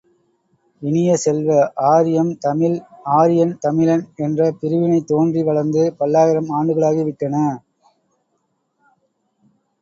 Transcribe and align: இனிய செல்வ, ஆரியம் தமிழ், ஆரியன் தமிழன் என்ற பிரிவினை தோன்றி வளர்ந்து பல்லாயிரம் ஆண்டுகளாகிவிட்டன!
இனிய 0.81 1.09
செல்வ, 1.23 1.49
ஆரியம் 1.89 2.31
தமிழ், 2.37 2.77
ஆரியன் 3.17 3.53
தமிழன் 3.59 4.03
என்ற 4.19 4.49
பிரிவினை 4.59 4.99
தோன்றி 5.11 5.43
வளர்ந்து 5.43 5.83
பல்லாயிரம் 5.99 6.51
ஆண்டுகளாகிவிட்டன! 6.57 7.45